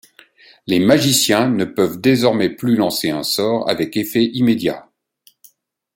Les 0.65 0.79
magiciens 0.79 1.47
ne 1.47 1.63
peuvent 1.63 2.01
désormais 2.01 2.49
plus 2.49 2.75
lancer 2.75 3.11
un 3.11 3.21
sort 3.21 3.69
avec 3.69 3.95
effet 3.97 4.23
immédiat. 4.25 4.89